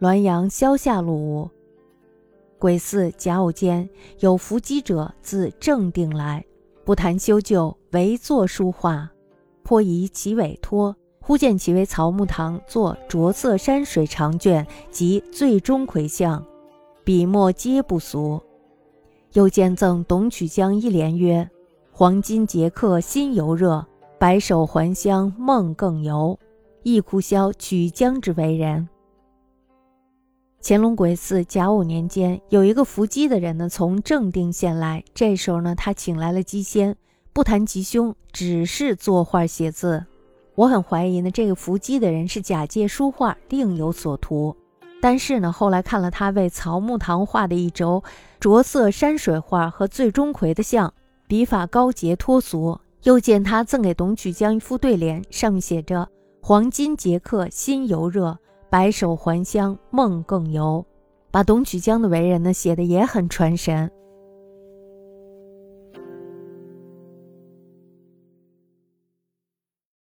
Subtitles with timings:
[0.00, 1.50] 滦阳萧下路。
[2.58, 3.88] 癸巳甲午间，
[4.20, 6.44] 有伏击者自正定来，
[6.84, 9.10] 不谈修旧，唯作书画，
[9.62, 10.94] 颇疑其委托。
[11.20, 16.42] 忽见其为曹木堂作着色山水长卷及最终魁像，
[17.04, 18.40] 笔墨皆不俗。
[19.34, 21.46] 又见赠董曲江一联曰
[21.92, 23.84] ：“黄金节刻心犹热，
[24.18, 26.38] 白首还乡梦更游。”
[26.82, 28.88] 亦哭萧曲江之为人。
[30.68, 35.02] 乾隆癸巳甲午年间，有一个伏击的人呢，从正定县来。
[35.14, 36.94] 这时候呢，他请来了姬仙，
[37.32, 40.04] 不谈吉凶，只是作画写字。
[40.56, 44.54] 我很怀疑呢，这个伏击的人是假借书画，另有所图。
[45.00, 48.04] 但是呢，后来看了他为曹木堂画的一轴
[48.38, 50.92] 着色山水画和醉钟馗的像，
[51.26, 52.78] 笔法高洁脱俗。
[53.04, 56.06] 又见他赠给董曲江一副对联，上面写着
[56.42, 58.36] “黄金节刻心犹热，
[58.70, 60.84] 白首还乡梦更游”，
[61.30, 63.90] 把董曲江的为人呢写的也很传神。